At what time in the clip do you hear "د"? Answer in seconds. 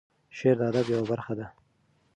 0.59-0.61